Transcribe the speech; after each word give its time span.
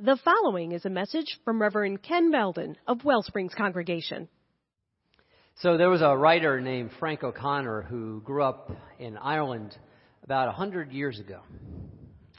The 0.00 0.16
following 0.24 0.70
is 0.70 0.84
a 0.84 0.90
message 0.90 1.40
from 1.44 1.60
Reverend 1.60 2.04
Ken 2.04 2.30
Beldon 2.30 2.76
of 2.86 3.04
Wellsprings 3.04 3.52
Congregation. 3.52 4.28
So 5.56 5.76
there 5.76 5.90
was 5.90 6.02
a 6.02 6.16
writer 6.16 6.60
named 6.60 6.92
Frank 7.00 7.24
O'Connor 7.24 7.82
who 7.82 8.20
grew 8.20 8.44
up 8.44 8.70
in 9.00 9.16
Ireland 9.16 9.76
about 10.22 10.46
a 10.46 10.52
hundred 10.52 10.92
years 10.92 11.18
ago. 11.18 11.40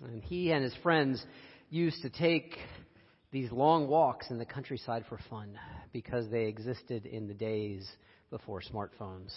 And 0.02 0.24
he 0.24 0.54
and 0.54 0.64
his 0.64 0.74
friends 0.76 1.22
used 1.70 2.02
to 2.04 2.10
take 2.10 2.56
these 3.34 3.52
long 3.52 3.90
walks 3.90 4.30
in 4.30 4.38
the 4.38 4.46
countryside 4.46 5.04
for 5.10 5.20
fun 5.30 5.60
because 5.92 6.30
they 6.30 6.46
existed 6.46 7.06
in 7.06 7.28
the 7.28 7.34
days 7.34 7.86
before 8.30 8.62
smartphones. 8.62 9.34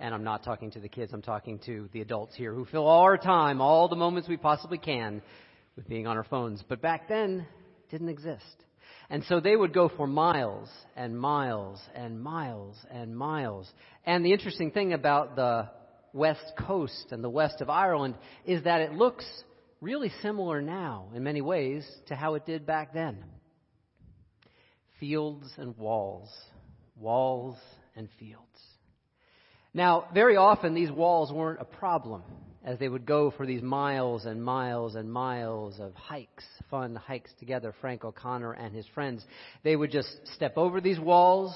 and 0.00 0.12
I'm 0.12 0.24
not 0.24 0.42
talking 0.42 0.72
to 0.72 0.80
the 0.80 0.88
kids, 0.88 1.12
I'm 1.12 1.22
talking 1.22 1.60
to 1.66 1.88
the 1.92 2.00
adults 2.00 2.34
here 2.34 2.52
who 2.52 2.64
fill 2.64 2.88
all 2.88 3.02
our 3.02 3.18
time, 3.18 3.60
all 3.60 3.86
the 3.86 3.94
moments 3.94 4.28
we 4.28 4.36
possibly 4.36 4.78
can 4.78 5.22
with 5.76 5.88
being 5.88 6.06
on 6.06 6.16
our 6.16 6.24
phones. 6.24 6.62
But 6.68 6.80
back 6.80 7.08
then, 7.08 7.46
didn't 7.90 8.08
exist. 8.08 8.64
And 9.10 9.24
so 9.24 9.40
they 9.40 9.54
would 9.54 9.72
go 9.72 9.88
for 9.88 10.06
miles 10.06 10.68
and 10.96 11.18
miles 11.18 11.80
and 11.94 12.20
miles 12.20 12.76
and 12.90 13.16
miles. 13.16 13.70
And 14.06 14.24
the 14.24 14.32
interesting 14.32 14.70
thing 14.70 14.92
about 14.92 15.36
the 15.36 15.68
west 16.12 16.52
coast 16.66 17.08
and 17.10 17.22
the 17.22 17.30
west 17.30 17.60
of 17.60 17.68
Ireland 17.68 18.14
is 18.46 18.64
that 18.64 18.80
it 18.80 18.92
looks 18.92 19.26
really 19.80 20.10
similar 20.22 20.62
now 20.62 21.08
in 21.14 21.22
many 21.22 21.42
ways 21.42 21.86
to 22.06 22.14
how 22.14 22.34
it 22.34 22.46
did 22.46 22.66
back 22.66 22.94
then. 22.94 23.22
Fields 25.00 25.52
and 25.58 25.76
walls, 25.76 26.30
walls 26.96 27.56
and 27.94 28.08
fields. 28.18 28.44
Now, 29.74 30.06
very 30.14 30.36
often 30.36 30.72
these 30.72 30.90
walls 30.90 31.32
weren't 31.32 31.60
a 31.60 31.64
problem 31.64 32.22
as 32.64 32.78
they 32.78 32.88
would 32.88 33.04
go 33.04 33.30
for 33.30 33.44
these 33.44 33.62
miles 33.62 34.24
and 34.24 34.42
miles 34.42 34.94
and 34.94 35.12
miles 35.12 35.78
of 35.78 35.94
hikes, 35.94 36.44
fun 36.70 36.96
hikes 36.96 37.30
together, 37.38 37.74
Frank 37.80 38.04
O'Connor 38.04 38.52
and 38.52 38.74
his 38.74 38.86
friends. 38.94 39.22
They 39.62 39.76
would 39.76 39.90
just 39.90 40.08
step 40.34 40.56
over 40.56 40.80
these 40.80 40.98
walls 40.98 41.54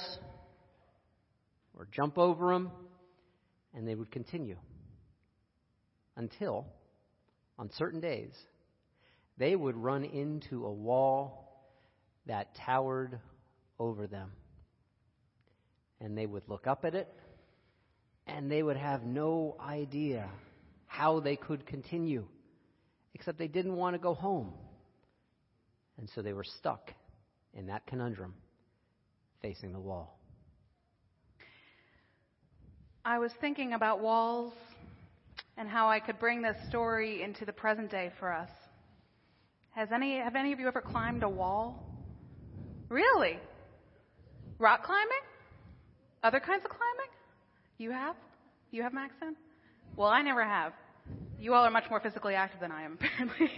or 1.76 1.88
jump 1.92 2.18
over 2.18 2.52
them, 2.52 2.70
and 3.74 3.88
they 3.88 3.94
would 3.94 4.10
continue 4.10 4.58
until, 6.16 6.66
on 7.58 7.70
certain 7.78 8.00
days, 8.00 8.32
they 9.38 9.56
would 9.56 9.76
run 9.76 10.04
into 10.04 10.66
a 10.66 10.72
wall 10.72 11.72
that 12.26 12.48
towered 12.66 13.18
over 13.78 14.06
them. 14.06 14.32
And 16.00 16.18
they 16.18 16.26
would 16.26 16.42
look 16.48 16.66
up 16.66 16.84
at 16.84 16.94
it, 16.94 17.08
and 18.26 18.50
they 18.50 18.62
would 18.62 18.76
have 18.76 19.04
no 19.04 19.56
idea 19.58 20.28
how 20.88 21.20
they 21.20 21.36
could 21.36 21.64
continue, 21.66 22.26
except 23.14 23.38
they 23.38 23.46
didn't 23.46 23.76
want 23.76 23.94
to 23.94 23.98
go 23.98 24.14
home. 24.14 24.52
And 25.98 26.08
so 26.14 26.22
they 26.22 26.32
were 26.32 26.44
stuck 26.44 26.92
in 27.54 27.66
that 27.66 27.86
conundrum, 27.86 28.34
facing 29.40 29.72
the 29.72 29.80
wall. 29.80 30.18
I 33.04 33.18
was 33.18 33.30
thinking 33.40 33.74
about 33.74 34.00
walls 34.00 34.52
and 35.56 35.68
how 35.68 35.88
I 35.88 36.00
could 36.00 36.18
bring 36.18 36.42
this 36.42 36.56
story 36.68 37.22
into 37.22 37.44
the 37.44 37.52
present 37.52 37.90
day 37.90 38.12
for 38.18 38.32
us. 38.32 38.50
Has 39.70 39.88
any 39.94 40.18
have 40.18 40.36
any 40.36 40.52
of 40.52 40.60
you 40.60 40.66
ever 40.66 40.80
climbed 40.80 41.22
a 41.22 41.28
wall? 41.28 41.84
Really? 42.88 43.38
Rock 44.58 44.84
climbing? 44.84 45.24
Other 46.22 46.40
kinds 46.40 46.64
of 46.64 46.70
climbing? 46.70 47.12
You 47.78 47.92
have? 47.92 48.16
You 48.70 48.82
have, 48.82 48.92
Maxon? 48.92 49.36
Well, 49.98 50.08
I 50.10 50.22
never 50.22 50.44
have. 50.44 50.74
You 51.40 51.54
all 51.54 51.64
are 51.64 51.72
much 51.72 51.90
more 51.90 51.98
physically 51.98 52.36
active 52.36 52.60
than 52.60 52.70
I 52.70 52.84
am, 52.84 52.92
apparently. 53.00 53.50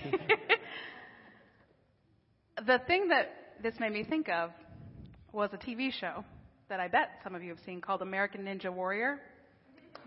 the 2.66 2.78
thing 2.86 3.08
that 3.08 3.28
this 3.62 3.74
made 3.78 3.92
me 3.92 4.04
think 4.04 4.30
of 4.30 4.50
was 5.34 5.50
a 5.52 5.58
TV 5.58 5.92
show 5.92 6.24
that 6.70 6.80
I 6.80 6.88
bet 6.88 7.10
some 7.22 7.34
of 7.34 7.42
you 7.42 7.50
have 7.50 7.58
seen 7.66 7.82
called 7.82 8.00
American 8.00 8.46
Ninja 8.46 8.72
Warrior. 8.72 9.18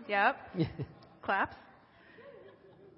Yep. 0.08 0.36
Claps. 1.22 1.54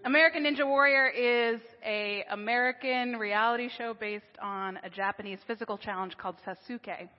American 0.07 0.45
Ninja 0.45 0.67
Warrior 0.67 1.09
is 1.09 1.61
a 1.85 2.25
American 2.31 3.17
reality 3.17 3.69
show 3.77 3.93
based 3.93 4.25
on 4.43 4.79
a 4.83 4.89
Japanese 4.89 5.41
physical 5.47 5.77
challenge 5.77 6.17
called 6.17 6.37
Sasuke. 6.47 7.11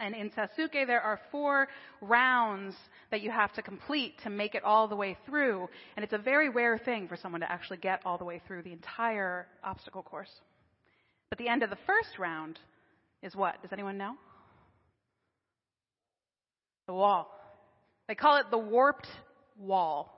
And 0.00 0.14
in 0.14 0.30
Sasuke, 0.30 0.86
there 0.86 1.00
are 1.00 1.20
four 1.30 1.68
rounds 2.00 2.74
that 3.10 3.20
you 3.20 3.30
have 3.30 3.52
to 3.54 3.62
complete 3.62 4.14
to 4.22 4.30
make 4.30 4.54
it 4.54 4.64
all 4.64 4.88
the 4.88 4.96
way 4.96 5.16
through. 5.26 5.68
And 5.96 6.04
it's 6.04 6.12
a 6.12 6.18
very 6.18 6.48
rare 6.48 6.78
thing 6.78 7.08
for 7.08 7.16
someone 7.16 7.40
to 7.40 7.50
actually 7.50 7.78
get 7.78 8.00
all 8.04 8.18
the 8.18 8.24
way 8.24 8.40
through 8.46 8.62
the 8.62 8.72
entire 8.72 9.46
obstacle 9.64 10.02
course. 10.02 10.30
But 11.30 11.38
the 11.38 11.48
end 11.48 11.62
of 11.62 11.70
the 11.70 11.78
first 11.86 12.18
round 12.18 12.58
is 13.22 13.34
what? 13.34 13.60
Does 13.62 13.72
anyone 13.72 13.98
know? 13.98 14.14
The 16.86 16.94
wall. 16.94 17.34
They 18.06 18.14
call 18.14 18.36
it 18.38 18.46
the 18.50 18.58
warped 18.58 19.08
wall. 19.58 20.14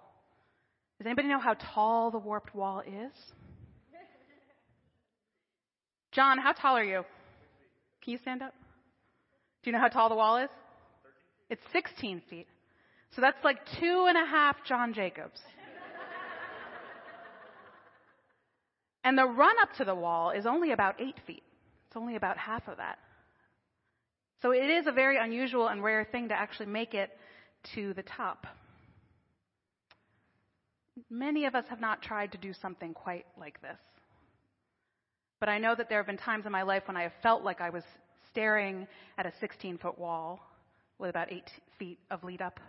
Does 0.99 1.07
anybody 1.07 1.29
know 1.29 1.41
how 1.41 1.55
tall 1.55 2.11
the 2.11 2.19
warped 2.19 2.55
wall 2.55 2.81
is? 2.81 3.12
John, 6.12 6.39
how 6.39 6.53
tall 6.53 6.77
are 6.77 6.85
you? 6.85 7.05
Can 8.03 8.12
you 8.12 8.19
stand 8.19 8.43
up? 8.43 8.55
Do 9.62 9.71
you 9.71 9.72
know 9.72 9.81
how 9.81 9.88
tall 9.88 10.09
the 10.09 10.15
wall 10.15 10.38
is? 10.38 10.48
It's 11.50 11.62
16 11.72 12.22
feet. 12.31 12.47
So 13.15 13.21
that's 13.21 13.43
like 13.44 13.59
two 13.81 14.06
and 14.09 14.16
a 14.16 14.25
half 14.25 14.56
John 14.66 14.94
Jacobs. 14.94 15.41
and 19.04 19.19
the 19.19 19.26
run 19.26 19.56
up 19.60 19.70
to 19.78 19.84
the 19.84 19.94
wall 19.94 20.31
is 20.31 20.47
only 20.47 20.72
about 20.72 21.00
eight 21.00 21.16
feet. 21.26 21.43
It's 21.88 21.97
only 21.97 22.16
about 22.16 22.38
half 22.38 22.69
of 22.69 22.76
that. 22.76 22.99
So 24.43 24.53
it 24.53 24.70
is 24.70 24.87
a 24.87 24.93
very 24.93 25.19
unusual 25.19 25.69
and 25.69 25.82
rare 25.82 26.06
thing 26.10 26.28
to 26.28 26.34
actually 26.34 26.66
make 26.66 26.94
it 26.94 27.10
to 27.75 27.93
the 27.94 28.03
top. 28.03 28.47
Many 31.10 31.44
of 31.44 31.54
us 31.54 31.65
have 31.69 31.81
not 31.81 32.00
tried 32.00 32.32
to 32.32 32.38
do 32.38 32.53
something 32.53 32.94
quite 32.94 33.26
like 33.38 33.60
this. 33.60 33.76
But 35.41 35.49
I 35.49 35.59
know 35.59 35.75
that 35.75 35.88
there 35.88 35.99
have 35.99 36.06
been 36.06 36.16
times 36.16 36.47
in 36.47 36.53
my 36.53 36.62
life 36.62 36.84
when 36.87 36.97
I 36.97 37.03
have 37.03 37.12
felt 37.22 37.43
like 37.43 37.60
I 37.60 37.70
was 37.70 37.82
staring 38.33 38.87
at 39.19 39.27
a 39.27 39.33
16 39.41 39.79
foot 39.79 39.99
wall 39.99 40.41
with 40.99 41.11
about 41.11 41.33
eight 41.33 41.51
feet 41.79 41.99
of 42.11 42.23
lead 42.25 42.43
up, 42.43 42.61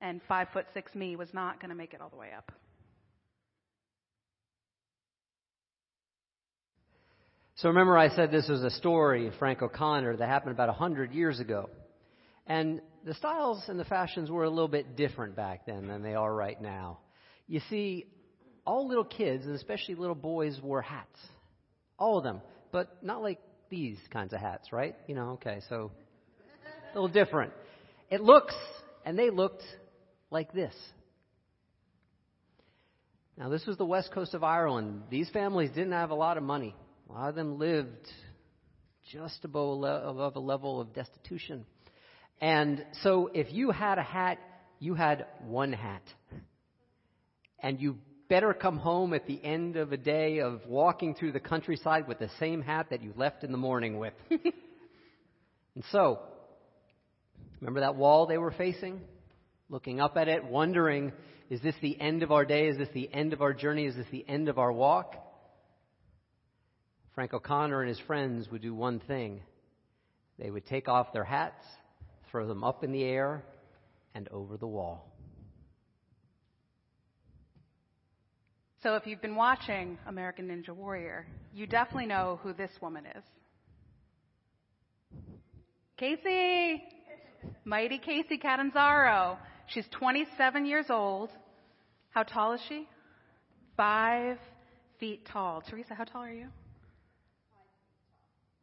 and 0.00 0.20
five 0.28 0.48
foot 0.52 0.66
six 0.72 0.94
me 0.94 1.16
was 1.16 1.28
not 1.32 1.60
going 1.60 1.70
to 1.70 1.74
make 1.74 1.94
it 1.94 2.00
all 2.00 2.08
the 2.08 2.16
way 2.16 2.30
up. 2.36 2.52
So 7.56 7.68
remember, 7.68 7.98
I 7.98 8.08
said 8.08 8.30
this 8.30 8.48
was 8.48 8.62
a 8.62 8.70
story 8.70 9.26
of 9.26 9.34
Frank 9.34 9.60
O'Connor 9.60 10.16
that 10.16 10.28
happened 10.28 10.52
about 10.52 10.70
a 10.70 10.72
hundred 10.72 11.12
years 11.12 11.40
ago. 11.40 11.68
And 12.46 12.80
the 13.04 13.12
styles 13.12 13.62
and 13.68 13.78
the 13.78 13.84
fashions 13.84 14.30
were 14.30 14.44
a 14.44 14.50
little 14.50 14.66
bit 14.66 14.96
different 14.96 15.36
back 15.36 15.66
then 15.66 15.86
than 15.86 16.02
they 16.02 16.14
are 16.14 16.34
right 16.34 16.60
now. 16.60 17.00
You 17.46 17.60
see, 17.68 18.06
all 18.64 18.88
little 18.88 19.04
kids, 19.04 19.44
and 19.44 19.54
especially 19.54 19.94
little 19.94 20.14
boys, 20.14 20.58
wore 20.62 20.80
hats. 20.80 21.18
All 21.98 22.16
of 22.16 22.24
them. 22.24 22.40
But 22.72 23.04
not 23.04 23.20
like 23.20 23.40
these 23.70 23.98
kinds 24.12 24.32
of 24.32 24.40
hats, 24.40 24.72
right? 24.72 24.96
You 25.06 25.14
know, 25.14 25.30
okay, 25.30 25.60
so 25.68 25.90
a 26.92 26.94
little 26.94 27.08
different. 27.08 27.52
It 28.10 28.20
looks, 28.20 28.54
and 29.04 29.18
they 29.18 29.30
looked 29.30 29.62
like 30.30 30.52
this. 30.52 30.74
Now, 33.38 33.48
this 33.48 33.64
was 33.66 33.78
the 33.78 33.86
west 33.86 34.10
coast 34.12 34.34
of 34.34 34.44
Ireland. 34.44 35.04
These 35.08 35.30
families 35.30 35.70
didn't 35.70 35.92
have 35.92 36.10
a 36.10 36.14
lot 36.14 36.36
of 36.36 36.42
money. 36.42 36.74
A 37.08 37.12
lot 37.12 37.28
of 37.30 37.34
them 37.34 37.58
lived 37.58 38.06
just 39.10 39.44
above 39.44 40.36
a 40.36 40.40
level 40.40 40.80
of 40.80 40.92
destitution. 40.92 41.64
And 42.40 42.84
so, 43.02 43.30
if 43.32 43.52
you 43.52 43.70
had 43.70 43.98
a 43.98 44.02
hat, 44.02 44.38
you 44.78 44.94
had 44.94 45.26
one 45.44 45.72
hat. 45.72 46.02
And 47.62 47.80
you 47.80 47.98
better 48.30 48.54
come 48.54 48.78
home 48.78 49.12
at 49.12 49.26
the 49.26 49.44
end 49.44 49.76
of 49.76 49.92
a 49.92 49.96
day 49.96 50.38
of 50.38 50.64
walking 50.66 51.14
through 51.14 51.32
the 51.32 51.40
countryside 51.40 52.06
with 52.06 52.20
the 52.20 52.30
same 52.38 52.62
hat 52.62 52.86
that 52.90 53.02
you 53.02 53.12
left 53.16 53.42
in 53.42 53.50
the 53.50 53.58
morning 53.58 53.98
with. 53.98 54.14
and 54.30 55.84
so, 55.90 56.20
remember 57.60 57.80
that 57.80 57.96
wall 57.96 58.26
they 58.26 58.38
were 58.38 58.52
facing? 58.52 59.00
Looking 59.68 60.00
up 60.00 60.16
at 60.16 60.28
it, 60.28 60.44
wondering, 60.44 61.12
is 61.50 61.60
this 61.60 61.74
the 61.82 62.00
end 62.00 62.22
of 62.22 62.30
our 62.30 62.44
day? 62.44 62.68
Is 62.68 62.78
this 62.78 62.88
the 62.94 63.12
end 63.12 63.32
of 63.32 63.42
our 63.42 63.52
journey? 63.52 63.86
Is 63.86 63.96
this 63.96 64.06
the 64.12 64.24
end 64.28 64.48
of 64.48 64.58
our 64.58 64.72
walk? 64.72 65.16
Frank 67.16 67.34
O'Connor 67.34 67.80
and 67.80 67.88
his 67.88 68.00
friends 68.06 68.48
would 68.52 68.62
do 68.62 68.72
one 68.72 69.00
thing. 69.00 69.40
They 70.38 70.50
would 70.50 70.66
take 70.66 70.88
off 70.88 71.12
their 71.12 71.24
hats, 71.24 71.64
throw 72.30 72.46
them 72.46 72.62
up 72.62 72.84
in 72.84 72.92
the 72.92 73.02
air, 73.02 73.44
and 74.14 74.28
over 74.28 74.56
the 74.56 74.68
wall. 74.68 75.10
So 78.82 78.94
if 78.94 79.06
you've 79.06 79.20
been 79.20 79.36
watching 79.36 79.98
American 80.06 80.48
Ninja 80.48 80.74
Warrior, 80.74 81.26
you 81.52 81.66
definitely 81.66 82.06
know 82.06 82.40
who 82.42 82.54
this 82.54 82.70
woman 82.80 83.04
is. 83.14 83.22
Kacy! 86.00 86.80
Mighty 87.66 87.98
Kacy 87.98 88.40
Catanzaro. 88.40 89.36
She's 89.66 89.84
27 89.90 90.64
years 90.64 90.86
old. 90.88 91.28
How 92.08 92.22
tall 92.22 92.54
is 92.54 92.60
she? 92.70 92.88
Five 93.76 94.38
feet 94.98 95.26
tall. 95.30 95.62
Teresa, 95.68 95.94
how 95.94 96.04
tall 96.04 96.22
are 96.22 96.32
you? 96.32 96.46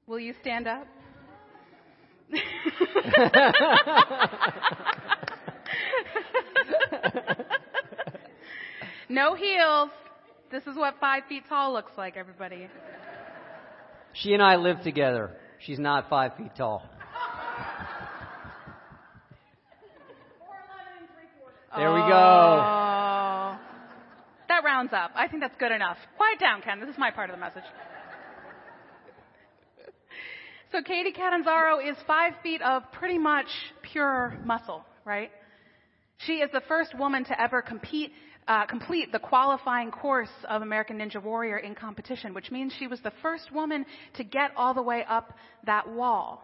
Will 0.07 0.19
you 0.19 0.33
stand 0.41 0.67
up? 0.67 0.87
no 9.09 9.35
heels. 9.35 9.91
This 10.49 10.63
is 10.63 10.77
what 10.77 10.95
five 10.99 11.23
feet 11.27 11.43
tall 11.49 11.73
looks 11.73 11.91
like, 11.97 12.15
everybody. 12.15 12.69
She 14.13 14.33
and 14.33 14.41
I 14.41 14.55
live 14.55 14.81
together. 14.81 15.31
She's 15.59 15.79
not 15.79 16.09
five 16.09 16.35
feet 16.37 16.51
tall. 16.57 16.83
There 21.75 21.93
we 21.93 21.99
go. 21.99 22.07
Oh. 22.07 23.59
That 24.47 24.63
rounds 24.63 24.93
up. 24.93 25.11
I 25.13 25.27
think 25.27 25.43
that's 25.43 25.55
good 25.59 25.71
enough. 25.71 25.97
Quiet 26.15 26.39
down, 26.39 26.63
Ken. 26.63 26.79
This 26.79 26.89
is 26.89 26.97
my 26.97 27.11
part 27.11 27.29
of 27.29 27.35
the 27.35 27.39
message. 27.39 27.63
So 30.69 30.81
Katie 30.81 31.13
Catanzaro 31.13 31.79
is 31.79 31.95
five 32.05 32.33
feet 32.43 32.61
of 32.61 32.83
pretty 32.91 33.17
much 33.17 33.45
pure 33.83 34.37
muscle, 34.43 34.83
right? 35.05 35.31
She 36.17 36.33
is 36.33 36.51
the 36.51 36.59
first 36.67 36.93
woman 36.97 37.23
to 37.23 37.41
ever 37.41 37.61
compete, 37.61 38.11
uh, 38.47 38.65
complete 38.65 39.11
the 39.11 39.19
qualifying 39.19 39.91
course 39.91 40.29
of 40.47 40.61
American 40.61 40.99
Ninja 40.99 41.21
Warrior 41.21 41.57
in 41.57 41.75
competition, 41.75 42.33
which 42.33 42.51
means 42.51 42.73
she 42.77 42.87
was 42.87 42.99
the 43.01 43.11
first 43.21 43.51
woman 43.51 43.85
to 44.15 44.23
get 44.23 44.51
all 44.55 44.73
the 44.73 44.81
way 44.81 45.03
up 45.07 45.33
that 45.65 45.89
wall. 45.89 46.43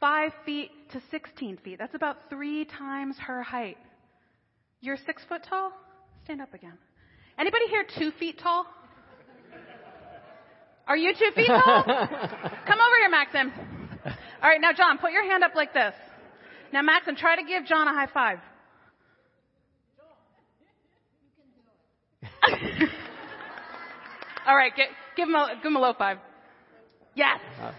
Five 0.00 0.32
feet 0.44 0.70
to 0.92 1.00
16 1.10 1.58
feet. 1.58 1.78
That's 1.78 1.94
about 1.94 2.16
three 2.28 2.64
times 2.64 3.16
her 3.18 3.42
height. 3.42 3.78
You're 4.80 4.98
six 5.06 5.22
foot 5.28 5.42
tall? 5.48 5.72
Stand 6.24 6.42
up 6.42 6.52
again. 6.52 6.76
Anybody 7.38 7.66
here 7.68 7.84
two 7.98 8.10
feet 8.18 8.38
tall? 8.42 8.66
Are 10.86 10.96
you 10.96 11.14
two 11.14 11.30
feet 11.34 11.46
tall? 11.46 11.84
Come 11.86 12.80
over 12.80 12.96
here, 12.98 13.10
Maxim. 13.10 13.52
All 14.42 14.50
right, 14.50 14.60
now 14.60 14.72
John, 14.72 14.98
put 14.98 15.12
your 15.12 15.24
hand 15.24 15.42
up 15.42 15.54
like 15.54 15.72
this. 15.72 15.94
Now 16.72 16.82
Maxim, 16.82 17.16
try 17.16 17.36
to 17.36 17.42
give 17.44 17.64
John 17.64 17.88
a 17.88 17.94
high 17.94 18.08
five. 18.12 18.38
All 24.46 24.56
right, 24.56 24.74
get, 24.76 24.88
give 25.16 25.28
him 25.28 25.34
a 25.34 25.54
give 25.56 25.66
him 25.66 25.76
a 25.76 25.80
low 25.80 25.94
five. 25.94 26.18
Yes. 27.14 27.40
Uh-huh. 27.60 27.72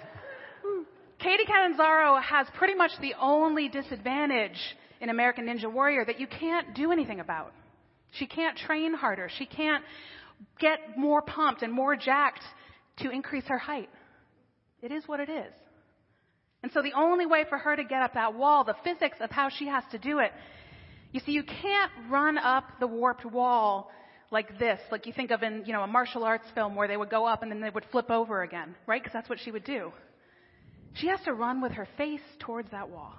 Katie 1.20 1.46
Catanzaro 1.46 2.20
has 2.22 2.48
pretty 2.56 2.76
much 2.76 2.92
the 3.02 3.14
only 3.20 3.70
disadvantage 3.70 4.60
in 5.02 5.10
American 5.10 5.46
Ninja 5.46 5.72
Warrior 5.72 6.06
that 6.06 6.20
you 6.20 6.28
can't 6.28 6.76
do 6.76 6.92
anything 6.92 7.20
about. 7.20 7.54
She 8.12 8.28
can't 8.28 8.58
train 8.58 8.94
harder. 8.94 9.30
She 9.38 9.46
can't 9.46 9.84
get 10.60 10.98
more 10.98 11.22
pumped 11.22 11.62
and 11.62 11.72
more 11.72 11.96
jacked 11.96 12.44
to 12.98 13.10
increase 13.10 13.46
her 13.46 13.58
height. 13.58 13.90
It 14.82 14.92
is 14.92 15.08
what 15.08 15.20
it 15.20 15.30
is. 15.30 15.52
And 16.64 16.72
so 16.72 16.82
the 16.82 16.94
only 16.96 17.26
way 17.26 17.46
for 17.48 17.58
her 17.58 17.76
to 17.76 17.84
get 17.84 18.02
up 18.02 18.14
that 18.16 18.34
wall, 18.34 18.64
the 18.64 18.76
physics 18.84 19.18
of 19.20 19.32
how 19.32 19.50
she 19.50 19.68
has 19.68 19.84
to 19.92 19.98
do 19.98 20.20
it, 20.20 20.32
you 21.12 21.20
see, 21.20 21.32
you 21.32 21.44
can't 21.44 21.92
run 22.10 22.38
up 22.38 22.66
the 22.80 22.88
warped 22.88 23.26
wall 23.26 23.92
like 24.32 24.58
this, 24.60 24.80
like 24.92 25.06
you 25.06 25.14
think 25.14 25.32
of 25.32 25.44
in, 25.44 25.64
you 25.66 25.74
know, 25.74 25.82
a 25.82 25.88
martial 25.88 26.24
arts 26.24 26.46
film 26.54 26.76
where 26.76 26.88
they 26.88 26.98
would 26.98 27.10
go 27.10 27.26
up 27.26 27.44
and 27.44 27.52
then 27.52 27.62
they 27.62 27.70
would 27.70 27.86
flip 27.92 28.10
over 28.10 28.44
again, 28.44 28.76
right? 28.88 29.02
Because 29.02 29.14
that's 29.14 29.30
what 29.30 29.40
she 29.40 29.52
would 29.52 29.64
do. 29.64 29.92
She 30.94 31.08
has 31.08 31.20
to 31.26 31.34
run 31.34 31.62
with 31.62 31.74
her 31.74 31.88
face 31.98 32.22
towards 32.40 32.72
that 32.72 32.90
wall. 32.90 33.14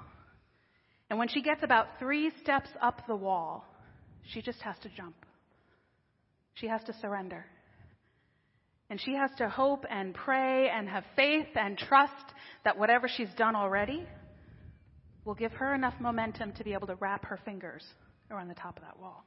And 1.09 1.19
when 1.19 1.29
she 1.29 1.43
gets 1.43 1.63
about 1.63 1.87
three 1.99 2.33
steps 2.43 2.71
up 2.83 3.07
the 3.07 3.15
wall, 3.17 3.65
she 4.33 4.43
just 4.43 4.61
has 4.63 4.77
to 4.83 4.89
jump. 4.89 5.15
She 6.55 6.67
has 6.67 6.83
to 6.85 6.95
surrender. 7.01 7.45
And 8.89 9.01
she 9.01 9.15
has 9.15 9.31
to 9.39 9.49
hope 9.49 9.85
and 9.91 10.15
pray 10.15 10.69
and 10.69 10.89
have 10.89 11.05
faith 11.15 11.49
and 11.55 11.77
trust 11.77 12.13
that 12.65 12.79
whatever 12.79 13.09
she's 13.09 13.33
done 13.37 13.55
already 13.55 14.07
will 15.25 15.35
give 15.35 15.53
her 15.53 15.75
enough 15.75 15.95
momentum 16.01 16.53
to 16.53 16.65
be 16.65 16.73
able 16.73 16.87
to 16.87 16.95
wrap 16.97 17.25
her 17.27 17.39
fingers 17.45 17.85
around 18.31 18.49
the 18.49 18.55
top 18.55 18.77
of 18.77 18.83
that 18.85 18.99
wall. 18.99 19.25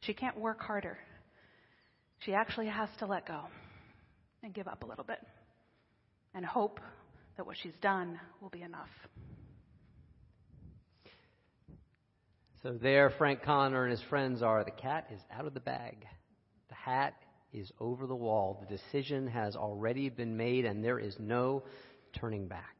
She 0.00 0.14
can't 0.14 0.38
work 0.38 0.60
harder. 0.60 0.98
She 2.20 2.32
actually 2.34 2.68
has 2.68 2.88
to 2.98 3.06
let 3.06 3.26
go 3.26 3.40
and 4.42 4.54
give 4.54 4.68
up 4.68 4.82
a 4.82 4.86
little 4.86 5.04
bit 5.04 5.20
and 6.34 6.44
hope 6.44 6.80
that 7.36 7.46
what 7.46 7.56
she's 7.62 7.76
done 7.80 8.18
will 8.40 8.50
be 8.50 8.62
enough. 8.62 8.88
So 12.62 12.72
there, 12.72 13.10
Frank 13.18 13.42
Connor 13.42 13.84
and 13.84 13.90
his 13.90 14.02
friends 14.08 14.42
are. 14.42 14.64
The 14.64 14.70
cat 14.70 15.06
is 15.12 15.20
out 15.30 15.46
of 15.46 15.54
the 15.54 15.60
bag. 15.60 16.04
The 16.68 16.74
hat 16.74 17.14
is 17.52 17.70
over 17.78 18.06
the 18.06 18.14
wall. 18.14 18.64
The 18.68 18.76
decision 18.76 19.28
has 19.28 19.54
already 19.56 20.08
been 20.08 20.36
made, 20.36 20.64
and 20.64 20.82
there 20.82 20.98
is 20.98 21.14
no 21.18 21.62
turning 22.12 22.48
back. 22.48 22.74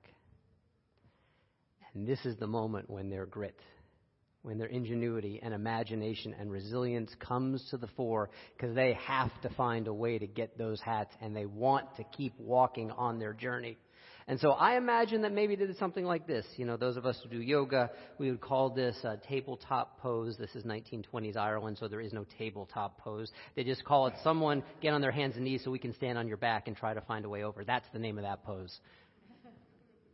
And 1.95 2.07
this 2.07 2.25
is 2.25 2.37
the 2.37 2.47
moment 2.47 2.91
when 2.91 3.11
their 3.11 3.27
grit, 3.27 3.59
when 4.47 4.59
their 4.59 4.69
ingenuity 4.69 5.41
and 5.43 5.53
imagination 5.53 6.33
and 6.39 6.53
resilience 6.53 7.11
comes 7.19 7.67
to 7.71 7.77
the 7.77 7.89
fore, 7.97 8.31
because 8.57 8.77
they 8.77 8.97
have 9.05 9.33
to 9.43 9.49
find 9.51 9.89
a 9.89 9.93
way 9.93 10.19
to 10.21 10.27
get 10.29 10.57
those 10.57 10.81
hats, 10.81 11.13
and 11.21 11.35
they 11.35 11.47
want 11.47 11.85
to 11.97 12.05
keep 12.17 12.33
walking 12.39 12.93
on 12.93 13.19
their 13.19 13.33
journey. 13.33 13.77
And 14.29 14.39
so 14.39 14.53
I 14.53 14.77
imagine 14.77 15.23
that 15.23 15.33
maybe 15.33 15.57
they 15.57 15.67
did 15.67 15.79
something 15.79 16.05
like 16.05 16.29
this. 16.29 16.47
You 16.57 16.65
know, 16.65 16.77
those 16.77 16.97
of 16.97 17.07
us 17.07 17.19
who 17.25 17.29
do 17.29 17.43
yoga, 17.43 17.91
we 18.19 18.31
would 18.31 18.41
call 18.41 18.71
this 18.71 18.97
a 19.03 19.17
tabletop 19.29 19.99
pose. 19.99 20.37
This 20.39 20.55
is 20.55 20.63
1920s 20.63 21.37
Ireland, 21.37 21.79
so 21.81 21.89
there 21.89 22.01
is 22.01 22.13
no 22.13 22.25
tabletop 22.39 23.01
pose. 23.01 23.33
They 23.57 23.65
just 23.65 23.85
call 23.85 24.07
it 24.07 24.15
someone 24.23 24.63
get 24.81 24.93
on 24.93 25.01
their 25.01 25.13
hands 25.13 25.35
and 25.35 25.45
knees 25.45 25.63
so 25.65 25.73
we 25.73 25.81
can 25.81 25.95
stand 25.95 26.19
on 26.19 26.29
your 26.29 26.37
back 26.37 26.69
and 26.69 26.77
try 26.77 26.95
to 26.95 27.01
find 27.01 27.25
a 27.25 27.29
way 27.29 27.43
over. 27.43 27.65
That's 27.65 27.87
the 27.93 27.99
name 27.99 28.17
of 28.17 28.23
that 28.23 28.45
pose. 28.45 28.79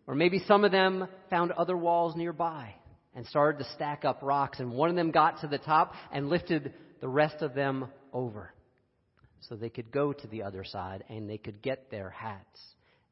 Or 0.07 0.15
maybe 0.15 0.43
some 0.49 0.65
of 0.65 0.73
them 0.73 1.07
found 1.29 1.53
other 1.53 1.77
walls 1.77 2.17
nearby 2.17 2.77
and 3.15 3.27
started 3.27 3.59
to 3.63 3.71
stack 3.73 4.05
up 4.05 4.21
rocks, 4.23 4.61
and 4.61 4.73
one 4.73 4.91
of 4.91 4.97
them 4.97 5.11
got 5.11 5.41
to 5.41 5.47
the 5.47 5.59
top 5.59 5.95
and 6.13 6.29
lifted 6.29 6.73
the 7.01 7.09
rest 7.09 7.37
of 7.43 7.55
them 7.55 7.87
over 8.13 8.53
so 9.41 9.57
they 9.57 9.69
could 9.69 9.91
go 9.91 10.13
to 10.13 10.27
the 10.29 10.43
other 10.43 10.65
side 10.65 11.05
and 11.09 11.29
they 11.29 11.39
could 11.39 11.61
get 11.63 11.91
their 11.91 12.11
hats 12.11 12.61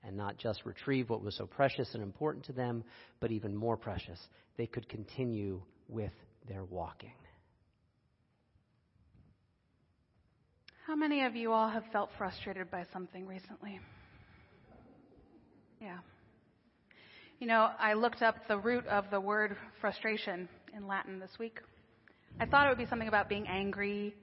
and 0.02 0.16
not 0.16 0.38
just 0.38 0.64
retrieve 0.64 1.10
what 1.10 1.22
was 1.22 1.36
so 1.36 1.46
precious 1.46 1.92
and 1.94 2.02
important 2.02 2.44
to 2.46 2.52
them, 2.52 2.84
but 3.20 3.30
even 3.30 3.54
more 3.54 3.76
precious, 3.76 4.18
they 4.56 4.66
could 4.66 4.88
continue 4.88 5.60
with 5.88 6.12
their 6.48 6.64
walking. 6.64 7.12
How 10.86 10.96
many 10.96 11.24
of 11.24 11.36
you 11.36 11.52
all 11.52 11.68
have 11.68 11.84
felt 11.92 12.10
frustrated 12.16 12.70
by 12.70 12.84
something 12.92 13.26
recently? 13.26 13.78
Yeah. 15.80 15.98
You 17.40 17.46
know, 17.46 17.70
I 17.78 17.94
looked 17.94 18.20
up 18.20 18.36
the 18.48 18.58
root 18.58 18.86
of 18.86 19.06
the 19.10 19.18
word 19.18 19.56
frustration 19.80 20.46
in 20.76 20.86
Latin 20.86 21.18
this 21.18 21.30
week. 21.38 21.58
I 22.38 22.44
thought 22.44 22.66
it 22.66 22.68
would 22.68 22.76
be 22.76 22.86
something 22.86 23.08
about 23.08 23.30
being 23.30 23.46
angry, 23.48 24.14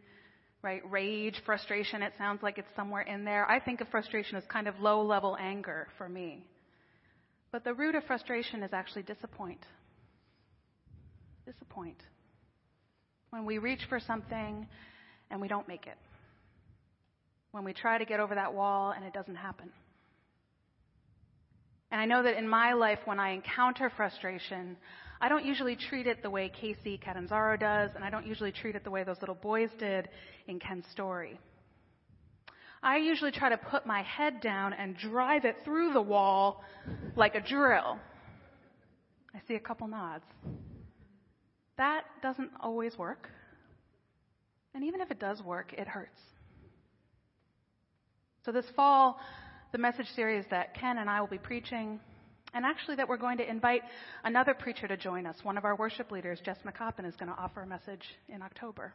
right? 0.61 0.83
Rage, 0.87 1.41
frustration, 1.43 2.03
it 2.03 2.13
sounds 2.15 2.43
like 2.43 2.59
it's 2.59 2.67
somewhere 2.75 3.01
in 3.01 3.25
there. 3.25 3.49
I 3.49 3.59
think 3.59 3.81
of 3.81 3.87
frustration 3.87 4.37
as 4.37 4.43
kind 4.45 4.67
of 4.67 4.79
low 4.79 5.01
level 5.01 5.35
anger 5.39 5.87
for 5.97 6.07
me. 6.07 6.45
But 7.51 7.63
the 7.63 7.73
root 7.73 7.95
of 7.95 8.03
frustration 8.03 8.61
is 8.61 8.69
actually 8.71 9.01
disappoint. 9.01 9.65
Disappoint. 11.43 11.97
When 13.31 13.45
we 13.45 13.57
reach 13.57 13.81
for 13.89 13.99
something 13.99 14.67
and 15.31 15.41
we 15.41 15.47
don't 15.47 15.67
make 15.67 15.87
it. 15.87 15.97
When 17.49 17.63
we 17.63 17.73
try 17.73 17.97
to 17.97 18.05
get 18.05 18.19
over 18.19 18.35
that 18.35 18.53
wall 18.53 18.91
and 18.91 19.03
it 19.03 19.13
doesn't 19.13 19.37
happen. 19.37 19.71
And 21.91 22.01
I 22.01 22.05
know 22.05 22.23
that 22.23 22.37
in 22.37 22.47
my 22.47 22.73
life, 22.73 22.99
when 23.05 23.19
I 23.19 23.31
encounter 23.31 23.89
frustration, 23.95 24.75
I 25.21 25.29
don't 25.29 25.45
usually 25.45 25.75
treat 25.75 26.05
it 26.05 26.21
the 26.21 26.29
way 26.29 26.51
Kacy 26.61 27.01
Catanzaro 27.01 27.57
does, 27.57 27.91
and 27.95 28.03
I 28.03 28.09
don't 28.09 28.25
usually 28.25 28.51
treat 28.51 28.75
it 28.75 28.83
the 28.83 28.91
way 28.91 29.03
those 29.03 29.19
little 29.19 29.35
boys 29.35 29.69
did 29.79 30.09
in 30.47 30.59
Ken's 30.59 30.85
story. 30.91 31.39
I 32.83 32.97
usually 32.97 33.31
try 33.31 33.49
to 33.49 33.57
put 33.57 33.85
my 33.85 34.03
head 34.03 34.41
down 34.41 34.73
and 34.73 34.95
drive 34.97 35.45
it 35.45 35.55
through 35.65 35.93
the 35.93 36.01
wall 36.01 36.63
like 37.15 37.35
a 37.35 37.41
drill. 37.41 37.97
I 39.33 39.39
see 39.47 39.55
a 39.55 39.59
couple 39.59 39.87
nods. 39.87 40.25
That 41.77 42.03
doesn't 42.21 42.51
always 42.59 42.97
work. 42.97 43.29
And 44.73 44.83
even 44.83 45.01
if 45.01 45.09
it 45.09 45.19
does 45.19 45.41
work, 45.41 45.73
it 45.73 45.87
hurts. 45.87 46.19
So 48.45 48.51
this 48.51 48.65
fall, 48.75 49.19
the 49.71 49.77
message 49.77 50.07
series 50.15 50.45
that 50.51 50.73
Ken 50.75 50.97
and 50.97 51.09
I 51.09 51.19
will 51.21 51.27
be 51.27 51.37
preaching 51.37 51.99
and 52.53 52.65
actually, 52.65 52.95
that 52.95 53.07
we're 53.07 53.17
going 53.17 53.37
to 53.37 53.49
invite 53.49 53.81
another 54.23 54.53
preacher 54.53 54.87
to 54.87 54.97
join 54.97 55.25
us. 55.25 55.35
One 55.43 55.57
of 55.57 55.65
our 55.65 55.75
worship 55.75 56.11
leaders, 56.11 56.39
Jess 56.43 56.57
McCoppin, 56.65 57.05
is 57.05 57.15
going 57.15 57.31
to 57.31 57.37
offer 57.37 57.61
a 57.61 57.67
message 57.67 58.01
in 58.29 58.41
October. 58.41 58.93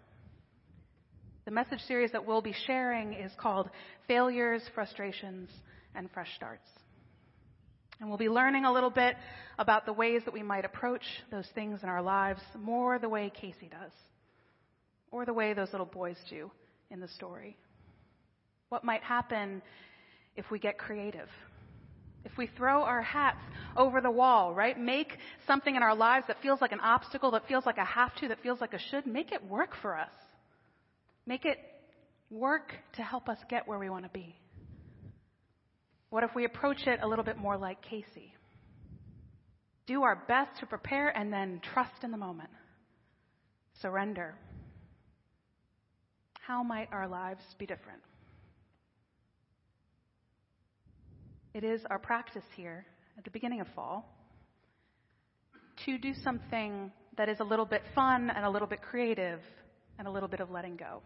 The 1.44 1.50
message 1.50 1.80
series 1.86 2.12
that 2.12 2.24
we'll 2.24 2.40
be 2.40 2.54
sharing 2.66 3.12
is 3.12 3.30
called 3.36 3.68
Failures, 4.08 4.62
Frustrations, 4.74 5.50
and 5.94 6.10
Fresh 6.12 6.34
Starts. 6.34 6.66
And 8.00 8.08
we'll 8.08 8.18
be 8.18 8.28
learning 8.28 8.64
a 8.64 8.72
little 8.72 8.90
bit 8.90 9.16
about 9.58 9.86
the 9.86 9.92
ways 9.92 10.22
that 10.24 10.34
we 10.34 10.42
might 10.42 10.64
approach 10.64 11.02
those 11.30 11.46
things 11.54 11.80
in 11.82 11.88
our 11.88 12.02
lives 12.02 12.40
more 12.58 12.98
the 12.98 13.08
way 13.08 13.30
Kacy 13.40 13.70
does, 13.70 13.92
or 15.10 15.24
the 15.24 15.32
way 15.34 15.52
those 15.52 15.70
little 15.72 15.86
boys 15.86 16.16
do 16.30 16.50
in 16.90 17.00
the 17.00 17.08
story. 17.08 17.56
What 18.70 18.82
might 18.82 19.02
happen 19.02 19.62
if 20.36 20.50
we 20.50 20.58
get 20.58 20.78
creative? 20.78 21.28
If 22.24 22.32
we 22.38 22.46
throw 22.46 22.82
our 22.82 23.02
hats 23.02 23.40
over 23.76 24.00
the 24.00 24.10
wall, 24.10 24.54
right? 24.54 24.78
Make 24.78 25.16
something 25.46 25.74
in 25.74 25.82
our 25.82 25.94
lives 25.94 26.26
that 26.28 26.40
feels 26.40 26.60
like 26.60 26.72
an 26.72 26.80
obstacle, 26.80 27.32
that 27.32 27.48
feels 27.48 27.66
like 27.66 27.78
a 27.78 27.84
have 27.84 28.14
to, 28.16 28.28
that 28.28 28.42
feels 28.42 28.60
like 28.60 28.74
a 28.74 28.78
should, 28.78 29.06
make 29.06 29.32
it 29.32 29.44
work 29.44 29.70
for 29.82 29.98
us. 29.98 30.12
Make 31.26 31.44
it 31.44 31.58
work 32.30 32.72
to 32.94 33.02
help 33.02 33.28
us 33.28 33.38
get 33.48 33.66
where 33.66 33.78
we 33.78 33.90
want 33.90 34.04
to 34.04 34.10
be. 34.10 34.36
What 36.10 36.24
if 36.24 36.34
we 36.34 36.44
approach 36.44 36.86
it 36.86 37.00
a 37.02 37.08
little 37.08 37.24
bit 37.24 37.38
more 37.38 37.56
like 37.56 37.78
Kacy? 37.84 38.32
Do 39.86 40.02
our 40.02 40.24
best 40.28 40.60
to 40.60 40.66
prepare 40.66 41.08
and 41.16 41.32
then 41.32 41.60
trust 41.72 42.04
in 42.04 42.10
the 42.10 42.16
moment. 42.16 42.50
Surrender. 43.80 44.34
How 46.40 46.62
might 46.62 46.88
our 46.92 47.08
lives 47.08 47.42
be 47.58 47.66
different? 47.66 48.02
It 51.54 51.64
is 51.64 51.82
our 51.90 51.98
practice 51.98 52.44
here 52.56 52.86
at 53.18 53.24
the 53.24 53.30
beginning 53.30 53.60
of 53.60 53.66
fall 53.74 54.08
to 55.84 55.98
do 55.98 56.14
something 56.24 56.90
that 57.18 57.28
is 57.28 57.40
a 57.40 57.44
little 57.44 57.66
bit 57.66 57.82
fun 57.94 58.30
and 58.30 58.44
a 58.44 58.50
little 58.50 58.68
bit 58.68 58.80
creative 58.80 59.40
and 59.98 60.08
a 60.08 60.10
little 60.10 60.28
bit 60.28 60.40
of 60.40 60.50
letting 60.50 60.76
go. 60.76 61.02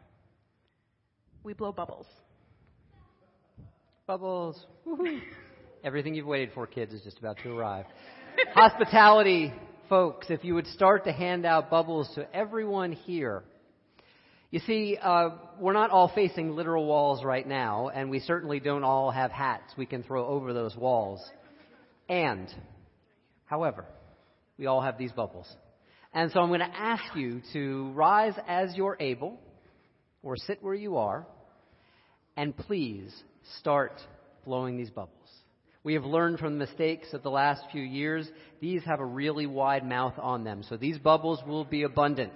We 1.42 1.52
blow 1.52 1.72
bubbles. 1.72 2.06
Bubbles. 4.06 4.64
Everything 5.84 6.14
you've 6.14 6.26
waited 6.26 6.50
for, 6.54 6.66
kids, 6.66 6.92
is 6.92 7.02
just 7.02 7.18
about 7.18 7.38
to 7.42 7.50
arrive. 7.50 7.86
Hospitality, 8.54 9.52
folks, 9.88 10.28
if 10.30 10.44
you 10.44 10.54
would 10.54 10.66
start 10.68 11.04
to 11.04 11.12
hand 11.12 11.44
out 11.44 11.70
bubbles 11.70 12.08
to 12.14 12.32
everyone 12.34 12.92
here. 12.92 13.42
You 14.50 14.60
see, 14.60 14.96
uh, 15.00 15.30
we're 15.58 15.72
not 15.72 15.90
all 15.90 16.12
facing 16.14 16.54
literal 16.54 16.86
walls 16.86 17.24
right 17.24 17.46
now, 17.46 17.88
and 17.88 18.10
we 18.10 18.20
certainly 18.20 18.60
don't 18.60 18.84
all 18.84 19.10
have 19.10 19.32
hats 19.32 19.72
we 19.76 19.86
can 19.86 20.04
throw 20.04 20.24
over 20.24 20.52
those 20.52 20.76
walls. 20.76 21.20
And, 22.08 22.48
however, 23.46 23.84
we 24.56 24.66
all 24.66 24.80
have 24.80 24.98
these 24.98 25.10
bubbles. 25.10 25.52
And 26.14 26.30
so 26.30 26.40
I'm 26.40 26.48
going 26.48 26.60
to 26.60 26.66
ask 26.66 27.02
you 27.16 27.42
to 27.54 27.90
rise 27.92 28.34
as 28.46 28.76
you're 28.76 28.96
able, 29.00 29.36
or 30.22 30.36
sit 30.36 30.62
where 30.62 30.74
you 30.74 30.96
are, 30.98 31.26
and 32.36 32.56
please 32.56 33.12
start 33.58 34.00
blowing 34.44 34.76
these 34.76 34.90
bubbles. 34.90 35.10
We 35.82 35.94
have 35.94 36.04
learned 36.04 36.38
from 36.38 36.52
the 36.58 36.66
mistakes 36.66 37.12
of 37.12 37.22
the 37.24 37.30
last 37.30 37.62
few 37.72 37.82
years, 37.82 38.28
these 38.60 38.82
have 38.84 39.00
a 39.00 39.04
really 39.04 39.46
wide 39.46 39.84
mouth 39.84 40.14
on 40.18 40.44
them. 40.44 40.62
So 40.68 40.76
these 40.76 40.98
bubbles 40.98 41.40
will 41.46 41.64
be 41.64 41.82
abundant. 41.82 42.32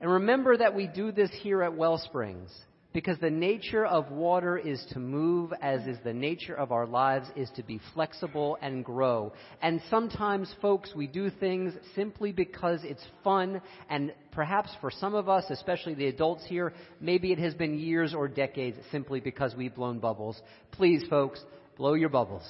And 0.00 0.10
remember 0.10 0.56
that 0.56 0.74
we 0.74 0.86
do 0.86 1.12
this 1.12 1.30
here 1.42 1.62
at 1.62 1.72
Wellsprings 1.72 2.50
because 2.92 3.18
the 3.18 3.30
nature 3.30 3.86
of 3.86 4.10
water 4.10 4.58
is 4.58 4.84
to 4.92 4.98
move 4.98 5.52
as 5.60 5.86
is 5.86 5.98
the 6.02 6.12
nature 6.12 6.54
of 6.54 6.72
our 6.72 6.86
lives 6.86 7.28
is 7.36 7.48
to 7.54 7.62
be 7.62 7.80
flexible 7.94 8.58
and 8.60 8.84
grow. 8.84 9.32
And 9.62 9.80
sometimes 9.90 10.52
folks, 10.60 10.92
we 10.94 11.06
do 11.06 11.30
things 11.30 11.72
simply 11.94 12.32
because 12.32 12.80
it's 12.82 13.04
fun 13.22 13.60
and 13.88 14.12
perhaps 14.32 14.70
for 14.80 14.90
some 14.90 15.14
of 15.14 15.28
us, 15.28 15.44
especially 15.50 15.94
the 15.94 16.06
adults 16.06 16.44
here, 16.46 16.72
maybe 17.00 17.30
it 17.30 17.38
has 17.38 17.54
been 17.54 17.78
years 17.78 18.14
or 18.14 18.26
decades 18.26 18.78
simply 18.90 19.20
because 19.20 19.54
we've 19.54 19.74
blown 19.74 19.98
bubbles. 19.98 20.40
Please 20.72 21.04
folks, 21.08 21.40
blow 21.76 21.94
your 21.94 22.08
bubbles. 22.08 22.48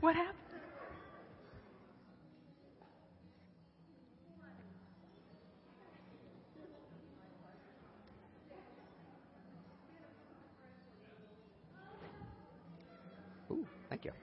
What 0.00 0.16
happened? 0.16 0.34
Ooh, 13.50 13.66
thank 13.88 14.04
you. 14.04 14.12
You 14.12 14.18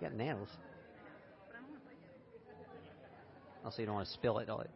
got 0.00 0.14
nails. 0.14 0.48
Oh, 3.62 3.66
also, 3.66 3.82
you 3.82 3.86
don't 3.86 3.94
want 3.94 4.06
to 4.06 4.12
spill 4.12 4.38
it. 4.38 4.48
All 4.48 4.60
it. 4.60 4.70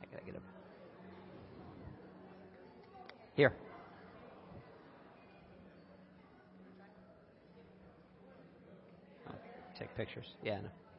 I 0.00 0.06
gotta 0.12 0.24
get 0.24 0.36
a. 0.36 0.40
Here. 3.34 3.52
Oh, 9.28 9.34
take 9.78 9.94
pictures. 9.96 10.26
Yeah. 10.44 10.58
I 10.58 10.89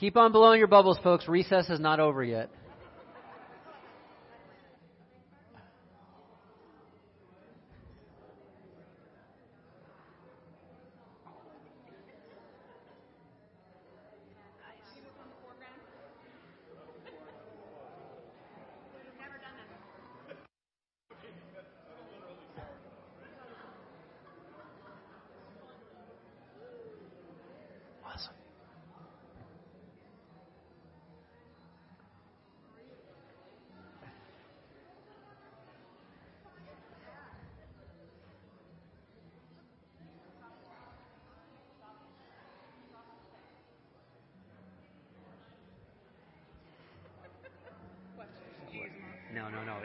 Keep 0.00 0.16
on 0.16 0.30
blowing 0.30 0.60
your 0.60 0.68
bubbles, 0.68 0.98
folks. 1.02 1.26
Recess 1.26 1.68
is 1.70 1.80
not 1.80 1.98
over 1.98 2.22
yet. 2.22 2.50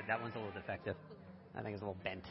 No. 0.07 0.13
That 0.13 0.21
one's 0.21 0.35
a 0.35 0.39
little 0.39 0.53
defective. 0.53 0.95
I 1.55 1.61
think 1.61 1.73
it's 1.73 1.81
a 1.81 1.85
little 1.85 2.01
bent. 2.03 2.23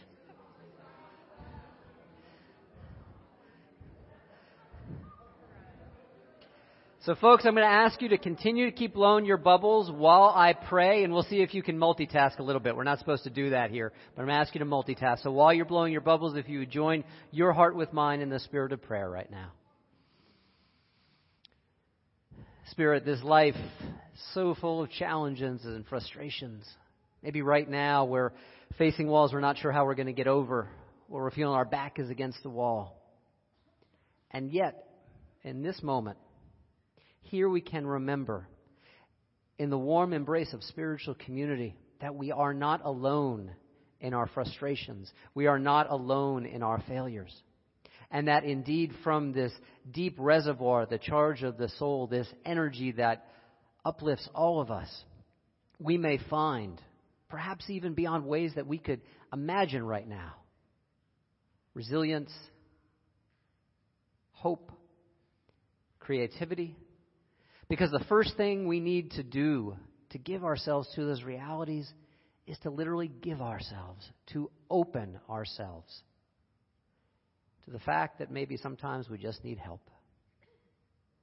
So, 7.05 7.17
folks, 7.17 7.45
I'm 7.45 7.55
going 7.57 7.67
to 7.67 7.73
ask 7.73 8.00
you 8.00 8.11
to 8.11 8.19
continue 8.19 8.67
to 8.67 8.71
keep 8.71 8.95
blowing 8.95 9.25
your 9.25 9.37
bubbles 9.37 9.91
while 9.91 10.33
I 10.37 10.52
pray, 10.52 11.02
and 11.02 11.12
we'll 11.12 11.25
see 11.25 11.43
if 11.43 11.52
you 11.52 11.61
can 11.61 11.76
multitask 11.76 12.38
a 12.38 12.45
little 12.45 12.61
bit. 12.61 12.76
We're 12.76 12.85
not 12.85 13.00
supposed 13.00 13.25
to 13.25 13.31
do 13.31 13.50
that 13.50 13.73
here, 13.73 13.93
but 14.14 14.23
I'm 14.23 14.29
going 14.29 14.37
to 14.37 14.41
ask 14.41 14.55
you 14.55 14.61
to 14.61 14.64
multitask. 14.64 15.23
So, 15.25 15.33
while 15.33 15.52
you're 15.52 15.64
blowing 15.64 15.91
your 15.91 16.00
bubbles, 16.00 16.37
if 16.37 16.49
you 16.49 16.61
would 16.61 16.71
join 16.71 17.02
your 17.33 17.52
heart 17.52 17.75
with 17.75 17.93
mine 17.93 18.21
in 18.21 18.29
the 18.29 18.38
spirit 18.38 18.73
of 18.73 18.83
prayer 18.83 19.11
right 19.11 19.29
now. 19.29 19.50
Spirit, 22.71 23.05
this 23.05 23.23
life 23.25 23.57
so 24.33 24.55
full 24.55 24.81
of 24.81 24.91
challenges 24.91 25.64
and 25.64 25.85
frustrations. 25.87 26.64
Maybe 27.23 27.43
right 27.43 27.69
now 27.69 28.05
we're 28.05 28.33
facing 28.79 29.07
walls 29.07 29.33
we're 29.33 29.41
not 29.41 29.59
sure 29.59 29.73
how 29.73 29.85
we're 29.85 29.95
going 29.95 30.07
to 30.07 30.12
get 30.12 30.26
over, 30.26 30.69
or 31.09 31.23
we're 31.23 31.31
feeling 31.31 31.55
our 31.55 31.64
back 31.64 31.99
is 31.99 32.11
against 32.11 32.43
the 32.43 32.50
wall. 32.50 32.99
And 34.31 34.50
yet, 34.50 34.88
in 35.43 35.62
this 35.62 35.83
moment, 35.83 36.19
here 37.21 37.49
we 37.49 37.61
can 37.61 37.87
remember 37.87 38.49
in 39.59 39.71
the 39.71 39.79
warm 39.79 40.12
embrace 40.12 40.52
of 40.52 40.62
spiritual 40.64 41.14
community 41.14 41.76
that 42.00 42.14
we 42.14 42.33
are 42.33 42.55
not 42.55 42.85
alone 42.85 43.52
in 44.00 44.14
our 44.14 44.26
frustrations. 44.26 45.12
We 45.35 45.47
are 45.47 45.59
not 45.59 45.91
alone 45.91 46.47
in 46.47 46.62
our 46.62 46.83
failures. 46.88 47.33
and 48.12 48.29
that 48.29 48.45
indeed 48.45 48.93
from 49.02 49.33
this 49.33 49.52
deep 49.91 50.14
reservoir, 50.19 50.87
the 50.87 50.99
charge 50.99 51.43
of 51.43 51.57
the 51.57 51.71
soul, 51.71 52.07
this 52.07 52.29
energy 52.45 52.93
that 52.93 53.26
uplifts 53.85 54.29
all 54.35 54.61
of 54.61 54.71
us, 54.71 54.88
we 55.81 55.97
may 55.97 56.19
find, 56.31 56.81
perhaps 57.33 57.71
even 57.71 57.95
beyond 57.95 58.27
ways 58.27 58.53
that 58.57 58.67
we 58.67 58.77
could 58.77 59.01
imagine 59.33 59.83
right 59.83 60.07
now, 60.07 60.35
resilience, 61.73 62.31
hope, 64.33 64.71
creativity. 65.99 66.77
Because 67.71 67.91
the 67.91 68.05
first 68.07 68.37
thing 68.37 68.69
we 68.69 68.81
need 68.81 69.12
to 69.12 69.23
do 69.23 69.77
to 70.11 70.19
give 70.19 70.45
ourselves 70.45 70.87
to 70.95 71.07
those 71.07 71.23
realities 71.23 71.91
is 72.47 72.59
to 72.65 72.71
literally 72.71 73.11
give 73.23 73.41
ourselves, 73.41 74.07
to 74.35 74.51
open 74.69 75.19
ourselves 75.31 75.91
to 77.65 77.71
the 77.71 77.79
fact 77.79 78.19
that 78.19 78.31
maybe 78.31 78.59
sometimes 78.59 79.09
we 79.09 79.17
just 79.17 79.43
need 79.43 79.57
help. 79.57 79.89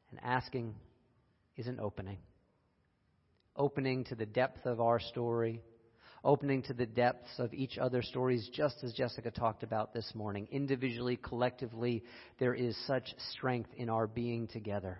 And 0.09 0.19
asking 0.23 0.73
is 1.55 1.67
an 1.67 1.79
opening. 1.79 2.17
Opening 3.55 4.05
to 4.05 4.15
the 4.15 4.25
depth 4.25 4.65
of 4.65 4.81
our 4.81 4.99
story, 4.99 5.61
opening 6.23 6.61
to 6.63 6.73
the 6.73 6.85
depths 6.85 7.39
of 7.39 7.53
each 7.53 7.77
other's 7.77 8.07
stories, 8.07 8.49
just 8.53 8.83
as 8.83 8.93
Jessica 8.93 9.31
talked 9.31 9.63
about 9.63 9.93
this 9.93 10.11
morning. 10.13 10.47
Individually, 10.51 11.17
collectively, 11.17 12.03
there 12.39 12.53
is 12.53 12.77
such 12.85 13.13
strength 13.33 13.69
in 13.77 13.89
our 13.89 14.07
being 14.07 14.47
together. 14.47 14.99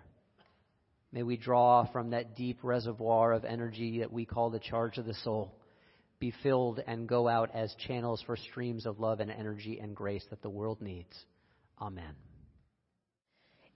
May 1.12 1.22
we 1.22 1.36
draw 1.36 1.86
from 1.90 2.10
that 2.10 2.36
deep 2.36 2.58
reservoir 2.62 3.32
of 3.32 3.44
energy 3.44 4.00
that 4.00 4.12
we 4.12 4.24
call 4.24 4.50
the 4.50 4.60
charge 4.60 4.98
of 4.98 5.06
the 5.06 5.14
soul, 5.14 5.54
be 6.20 6.32
filled 6.42 6.80
and 6.86 7.08
go 7.08 7.28
out 7.28 7.50
as 7.54 7.74
channels 7.86 8.22
for 8.24 8.36
streams 8.36 8.86
of 8.86 9.00
love 9.00 9.20
and 9.20 9.30
energy 9.30 9.78
and 9.80 9.96
grace 9.96 10.24
that 10.30 10.42
the 10.42 10.50
world 10.50 10.80
needs. 10.80 11.16
Amen. 11.80 12.14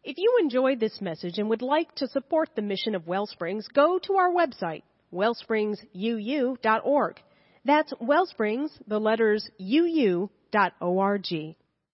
If 0.05 0.19
you 0.19 0.39
enjoyed 0.41 0.81
this 0.81 1.01
message 1.01 1.39
and 1.39 1.49
would 1.49 1.63
like 1.63 1.95
to 1.97 2.07
support 2.09 2.51
the 2.55 2.63
mission 2.63 2.95
of 2.95 3.07
Wellsprings, 3.07 3.67
go 3.73 3.99
to 4.01 4.15
our 4.15 4.31
website, 4.31 4.83
wellspringsuu.org. 5.13 7.21
That's 7.65 7.93
Wellsprings, 8.01 8.71
the 8.87 9.01
letters 9.01 9.51
uu.org. 9.59 10.29